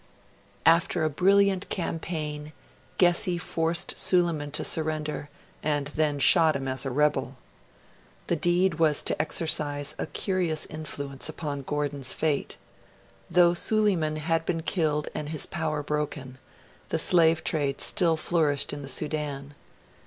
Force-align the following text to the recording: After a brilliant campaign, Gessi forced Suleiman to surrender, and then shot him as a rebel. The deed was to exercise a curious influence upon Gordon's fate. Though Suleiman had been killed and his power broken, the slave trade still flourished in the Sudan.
After 0.65 1.03
a 1.03 1.11
brilliant 1.11 1.69
campaign, 1.69 2.53
Gessi 2.97 3.37
forced 3.39 3.99
Suleiman 3.99 4.49
to 4.49 4.63
surrender, 4.63 5.29
and 5.61 5.85
then 5.89 6.17
shot 6.17 6.55
him 6.55 6.67
as 6.67 6.87
a 6.87 6.89
rebel. 6.89 7.35
The 8.25 8.35
deed 8.35 8.79
was 8.79 9.03
to 9.03 9.21
exercise 9.21 9.93
a 9.99 10.07
curious 10.07 10.65
influence 10.65 11.29
upon 11.29 11.61
Gordon's 11.61 12.13
fate. 12.15 12.57
Though 13.29 13.53
Suleiman 13.53 14.15
had 14.15 14.43
been 14.43 14.63
killed 14.63 15.07
and 15.13 15.29
his 15.29 15.45
power 15.45 15.83
broken, 15.83 16.39
the 16.89 16.97
slave 16.97 17.43
trade 17.43 17.79
still 17.79 18.17
flourished 18.17 18.73
in 18.73 18.81
the 18.81 18.89
Sudan. 18.89 19.53